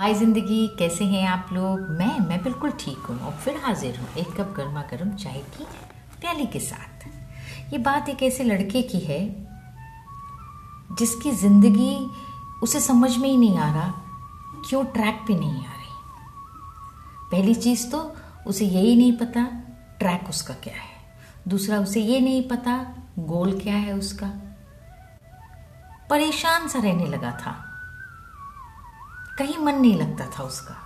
[0.00, 1.80] हाय ज़िंदगी, कैसे हैं आप लोग?
[1.88, 5.64] मैं मैं बिल्कुल ठीक हूँ और फिर हाजिर हूँ एक कप गर्मा गर्म चाय की
[6.20, 7.04] प्याली के साथ।
[7.72, 9.20] ये बात एक ऐसे लड़के की है
[10.98, 11.94] जिसकी ज़िंदगी
[12.62, 13.88] उसे समझ में ही नहीं आ रहा,
[14.68, 15.94] क्यों ट्रैक पे नहीं आ रही।
[17.30, 18.00] पहली चीज़ तो
[18.46, 19.44] उसे यही नहीं पता
[19.98, 22.82] ट्रैक उसका क्या है। दूसरा, उसे ये नहीं पता
[23.18, 24.32] गोल क्या है उसका।
[26.10, 27.66] परेशान सा रहने लगा था।
[29.40, 30.76] कहीं मन नहीं लगता था उसका।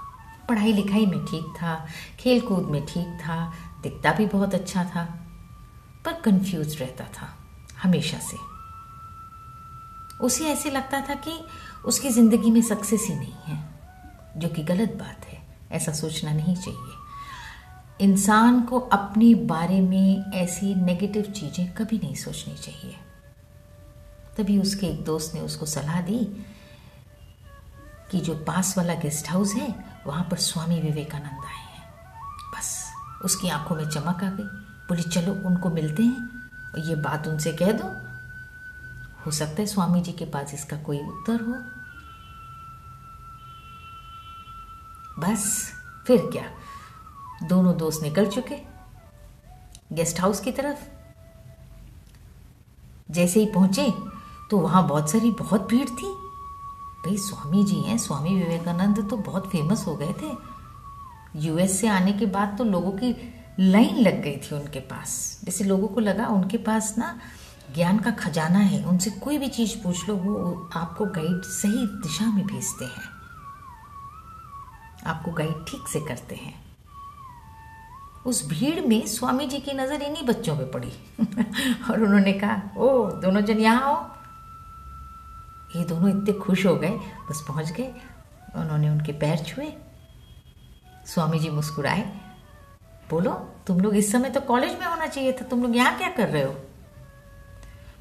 [0.48, 1.86] पढ़ाई लिखाई में ठीक था
[2.20, 3.52] खेल कूद में ठीक था,
[3.82, 5.04] दिखता भी बहुत अच्छा था,
[6.04, 7.28] पर कंफ्यूज रहता था,
[7.82, 8.36] हमेशा से।
[10.20, 11.38] उसे ऐसे लगता था कि
[11.84, 13.58] उसकी ज़िंदगी में सक्सेस ही नहीं है,
[14.36, 17.02] जो कि गलत बात है, ऐसा सोचना नहीं चाहिए।
[18.00, 22.96] इंसान को अपने बारे में ऐसी नेगेटिव चीज़ें कभी नहीं सोचनी चाहिए।
[24.36, 26.26] तभी उसके एक दोस्त ने उसको सलाह दी
[28.10, 31.94] कि जो पास वाला गेस्ट हाउस है, वहाँ पर स्वामी विवेकानंद आए हैं।
[32.56, 32.92] बस,
[33.24, 34.44] उसकी आँखों में चमक आ गई।
[34.88, 38.14] बोली, चलो, उनको मिलते हैं। और ये बात उनसे कह दो।
[39.26, 41.84] हो सकता है स्वामी जी के पास इसका कोई उत्तर हो।
[45.22, 45.72] बस,
[46.06, 46.44] फिर क्या?
[47.46, 48.74] दोनों दोस्त निकल चुके।
[49.92, 50.78] गेस्ट हाउस की तरफ़।
[53.10, 53.94] जैसे ही पहुँचे
[54.50, 56.23] तो वहाँ बहुत सारी बहुत भीड़ थी।
[57.04, 60.54] भाई, स्वामी जी हैं, स्वामी विवेकानंद तो बहुत फ़ेमस हो गए थे।
[61.36, 65.64] यूएस से आने के बाद तो लोगों की लाइन लग गई थी उनके पास। जैसे
[65.64, 67.18] लोगों को लगा उनके पास ना
[67.74, 72.26] ज्ञान का खजाना है, उनसे कोई भी चीज़ पूछ लो, वो आपको गाइड सही दिशा
[72.26, 73.14] में भेजते हैं।
[75.06, 76.64] आपको गाइड ठीक से करते हैं।
[78.26, 80.92] उस भीड़ में स्वामी जी की नज़र इन्हीं बच्चों पे पड़ी।
[81.90, 84.13] और उन्होंने कहा, ओ, दोनों जन यहाँ आओ।
[85.76, 86.98] ये दोनों इतने खुश हो गए,
[87.30, 87.92] बस पहुँच गए।
[88.56, 89.72] उन्होंने उनके पैर छुए।
[91.06, 92.02] स्वामी जी मुस्कुराए।
[93.10, 93.32] बोलो,
[93.66, 96.28] तुम लोग इस समय तो कॉलेज में होना चाहिए था, तुम लोग यहाँ क्या कर
[96.28, 96.52] रहे हो?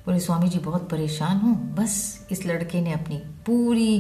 [0.06, 4.00] बोले स्वामी जी बहुत परेशान हूँ। बस इस लड़के ने अपनी पूरी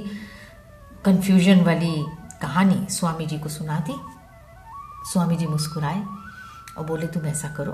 [1.05, 2.05] कंफ्यूजन वाली
[2.41, 3.95] कहानी स्वामी जी को सुना दी।
[5.11, 6.03] स्वामी जी मुस्कुराए
[6.77, 7.71] और बोले, तुम ऐसा करो,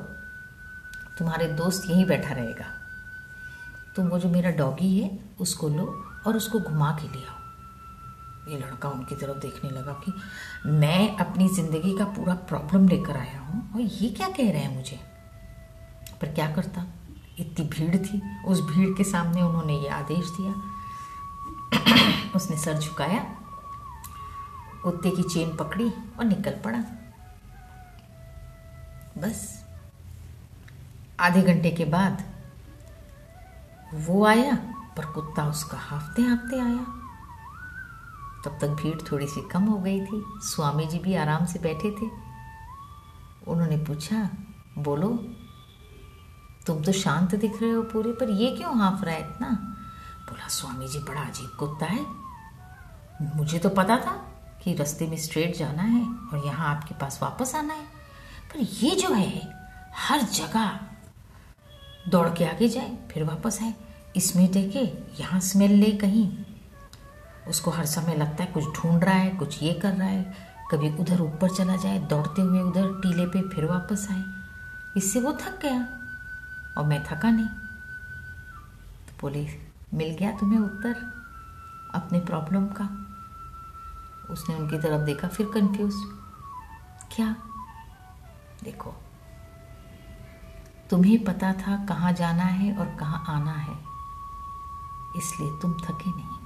[1.18, 2.66] तुम्हारे दोस्त यहीं बैठा रहेगा।
[3.96, 7.40] तुम वो जो मेरा डॉगी है, उसको लो और उसको घुमा के ले आओ।
[8.52, 10.14] ये लड़का उनकी तरफ़ देखने लगा कि
[10.66, 14.76] मैं अपनी ज़िंदगी का पूरा प्रॉब्लम लेकर आया हूँ और ये क्या कह रहे हैं
[14.76, 15.00] मुझे?
[16.22, 16.86] पर क्या करता?
[17.40, 20.54] इतनी भीड़ थी। उस भीड़ के सामने उन्होंने ये आदेश दिया।
[22.36, 23.36] उसने सर झुकाया,
[24.84, 26.84] कुत्ते की चेन पकड़ी और निकल पड़ा।
[29.18, 29.66] बस।
[31.20, 32.39] आधे घंटे के बाद
[33.94, 34.56] वो आया,
[34.98, 36.86] पर कुत्ता उसका हाफते हाफते आया।
[38.46, 41.92] तब तक भीड़ थोड़ी सी कम हो गई थी। स्वामी जी भी आराम से बैठे
[41.92, 42.30] थे।
[43.48, 44.30] उन्होंने पूछा,
[44.78, 45.10] बोलो,
[46.68, 49.50] तुम तो शांत दिख रहे हो पूरे, पर ये क्यों हाफ़ रहा है इतना?
[50.30, 52.06] बोला स्वामी जी बड़ा अजीब कुत्ता है।
[53.36, 54.26] मुझे तो पता था
[54.64, 57.84] कि रास्ते में स्ट्रेट जाना है और यहाँ आपके पास वापस आना है।
[58.54, 60.80] पर ये जो है, हर जगह
[62.10, 63.74] दौड़ के आगे जाए, फिर वापस आए।
[64.16, 66.46] इसमें देखे, यहाँ स्मेल ले कहीं।
[67.48, 70.34] उसको हर समय लगता है कुछ ढूंढ रहा है, कुछ ये कर रहा है।
[70.72, 74.24] कभी उधर ऊपर चला जाए, दौड़ते हुए उधर टीले पे फिर वापस आए।
[74.98, 75.82] इससे वो थक गया,
[76.78, 77.48] और मैं थका नहीं।
[79.08, 79.48] तो बोले,
[79.94, 80.96] मिल गया तुम्हें उत्तर
[81.96, 83.06] अपने प्रॉब्लम का?
[84.34, 85.94] उसने उनकी तरफ़ देखा, फिर कंफ्यूज
[87.16, 87.36] क्या?
[88.64, 88.96] देखो
[90.90, 93.80] तुम्हें पता था कहाँ जाना है और कहाँ आना है।
[95.16, 96.40] इसलिए तुम थके नहीं।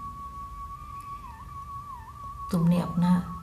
[2.52, 3.40] तुमने अपना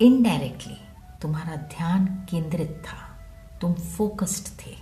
[0.00, 0.76] इनडायरेक्टली
[1.22, 3.18] तुम्हारा ध्यान केंद्रित था।
[3.60, 4.76] तुम फोकस्ड थे।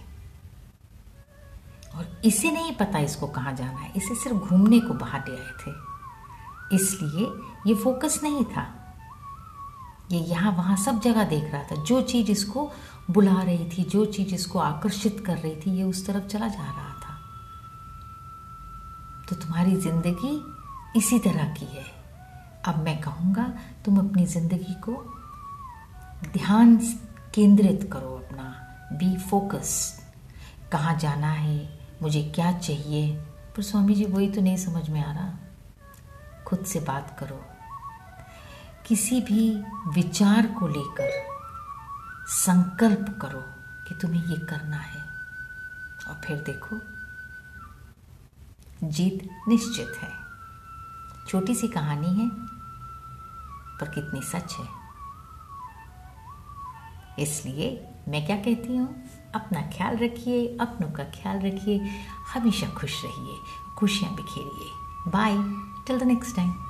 [1.95, 5.53] और इसे नहीं पता इसको कहाँ जाना है। इसे सिर्फ़ घूमने को बाहर ले आए
[5.53, 5.91] थे।
[6.77, 7.33] इसलिए
[7.67, 8.80] ये फोकस नहीं था।
[10.13, 12.73] ये यहाँ वहाँ सब जगह देख रहा था। जो चीज़ इसको
[13.11, 16.63] बुला रही थी, जो चीज़ इसको आकर्षित कर रही थी, ये उस तरफ़ चला जा
[16.63, 17.19] रहा था।
[19.29, 20.45] तो तुम्हारी ज़िंदगी
[20.99, 21.85] इसी तरह की है।
[22.65, 23.55] अब मैं कहूँगा,
[23.85, 25.17] तुम अपनी ज़िंदगी को
[26.33, 26.77] ध्यान
[27.35, 30.01] केंद्रित करो अपना। बी फोकस
[30.73, 31.81] कहाँ जाना है?
[32.03, 33.17] मुझे क्या चाहिए?
[33.57, 35.39] पर स्वामी जी, वही तो नहीं समझ में आ रहा।
[36.47, 37.50] खुद से बात करो।
[38.91, 41.29] किसी भी विचार को लेकर
[42.27, 43.45] संकल्प करो
[43.89, 45.03] कि तुम्हें ये करना है।
[46.09, 46.81] और फिर देखो,
[48.89, 50.11] जीत निश्चित है।
[51.29, 52.31] छोटी सी कहानी है,
[53.79, 54.69] पर कितनी सच है।
[57.19, 59.03] इसलिए मैं क्या कहती हूँ,
[59.35, 61.79] अपना ख्याल रखिए, अपनों का ख्याल रखिए।
[62.35, 63.39] हमेशा खुश रहिए,
[63.79, 64.73] खुशियाँ बिखेरिए।
[65.11, 65.37] Bye
[65.87, 66.70] till the next time